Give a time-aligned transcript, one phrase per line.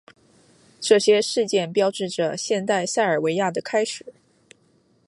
[0.79, 4.15] 这些事件标志着现代塞尔维亚的开始。